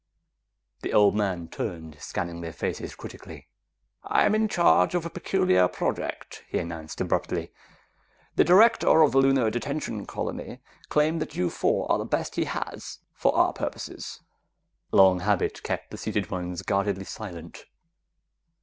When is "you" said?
11.35-11.51